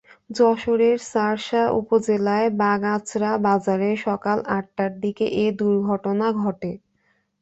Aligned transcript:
যশোরের 0.31 0.97
শার্শা 1.07 1.63
উপজেলার 1.79 2.45
বাগআঁচড়া 2.61 3.31
বাজারে 3.45 3.89
সকাল 4.05 4.37
আটটার 4.57 4.91
দিকে 5.03 5.25
এ 5.35 5.55
দুর্ঘটনা 5.59 6.27
ঘটে। 6.41 6.71